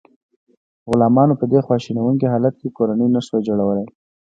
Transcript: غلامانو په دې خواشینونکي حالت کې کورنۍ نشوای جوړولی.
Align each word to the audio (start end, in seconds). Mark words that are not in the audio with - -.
غلامانو 0.89 1.39
په 1.39 1.45
دې 1.51 1.59
خواشینونکي 1.67 2.25
حالت 2.33 2.55
کې 2.61 2.75
کورنۍ 2.77 3.07
نشوای 3.15 3.41
جوړولی. 3.47 3.85